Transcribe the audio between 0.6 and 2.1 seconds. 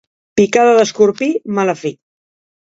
d'escorpí, mala fi.